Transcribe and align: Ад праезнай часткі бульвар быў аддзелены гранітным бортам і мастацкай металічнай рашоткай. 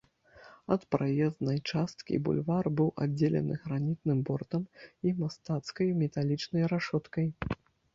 Ад 0.75 0.81
праезнай 0.95 1.59
часткі 1.73 2.17
бульвар 2.29 2.71
быў 2.81 2.89
аддзелены 3.07 3.61
гранітным 3.69 4.17
бортам 4.33 4.67
і 5.07 5.17
мастацкай 5.25 5.97
металічнай 6.05 6.71
рашоткай. 6.77 7.27